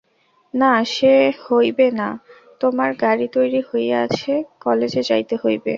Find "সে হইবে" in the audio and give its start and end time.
0.93-1.87